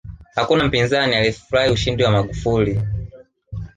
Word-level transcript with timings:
hakuna 0.35 0.65
mpinzani 0.65 1.15
aliyefurahia 1.15 1.71
ushindi 1.71 2.03
wa 2.03 2.11
magufuli 2.11 2.81